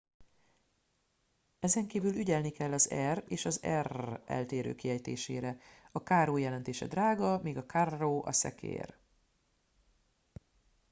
[1.59, 5.57] ezenkívül ügyelni kell az r és az rr eltérő kiejtésére
[5.91, 8.97] a caro jelentése drága míg a carro a szekér